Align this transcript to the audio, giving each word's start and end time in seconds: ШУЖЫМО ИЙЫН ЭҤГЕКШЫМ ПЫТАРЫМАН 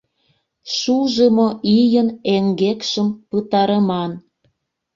ШУЖЫМО 0.75 1.47
ИЙЫН 1.75 2.09
ЭҤГЕКШЫМ 2.35 3.07
ПЫТАРЫМАН 3.29 4.11